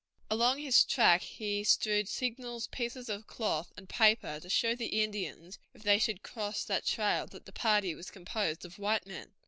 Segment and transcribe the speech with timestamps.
[0.31, 5.59] Along his track he strewed signals, pieces of cloth and paper, to show the Indians,
[5.75, 9.33] if they should cross that trail, that the party was composed of white men.